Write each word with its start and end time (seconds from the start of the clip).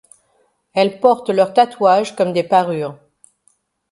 Elles 0.73 0.99
portent 0.99 1.29
leurs 1.29 1.53
tatouages 1.53 2.15
comme 2.15 2.33
des 2.33 2.41
parures. 2.41 2.97